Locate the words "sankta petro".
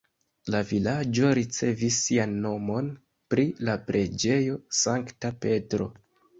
4.83-5.93